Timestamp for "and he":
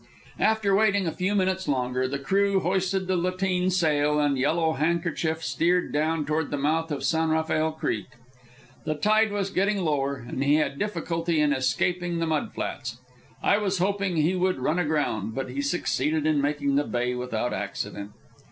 10.15-10.55